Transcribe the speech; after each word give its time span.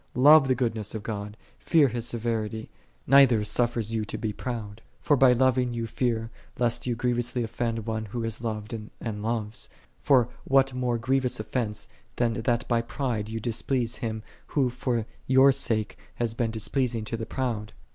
"'Love 0.15 0.45
thou 0.45 0.47
the 0.47 0.55
goodness 0.55 0.95
of 0.95 1.03
God; 1.03 1.37
fear 1.59 1.85
| 1.87 1.87
thou 1.87 1.93
His 1.93 2.07
severity: 2.07 2.71
neither 3.05 3.43
suffers 3.43 3.89
thee 3.89 4.03
to 4.03 4.17
be 4.17 4.29
i 4.29 4.31
proud. 4.31 4.81
For 4.99 5.15
by 5.15 5.31
loving 5.31 5.75
you 5.75 5.85
fear, 5.85 6.31
lest 6.57 6.87
you 6.87 6.95
| 6.95 6.95
grievously 6.95 7.43
offend 7.43 7.85
One 7.85 8.05
Who 8.05 8.23
is 8.23 8.41
loved 8.41 8.73
and 8.73 8.89
j 9.03 9.11
loves. 9.11 9.69
For 10.01 10.27
what 10.43 10.73
more 10.73 10.97
grievous 10.97 11.39
offense, 11.39 11.87
than 12.15 12.33
that 12.33 12.67
by 12.67 12.81
pride 12.81 13.27
thou 13.27 13.37
displease 13.39 13.97
Him, 13.97 14.23
Who 14.57 14.71
for 14.71 15.05
thy' 15.29 15.51
sake 15.51 15.99
hath 16.15 16.35
been 16.35 16.49
displeasing 16.49 17.05
to 17.05 17.15
the 17.15 17.27
proud 17.27 17.73